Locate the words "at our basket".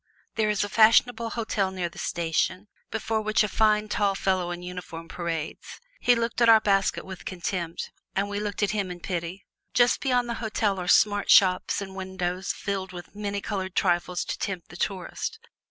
6.41-7.05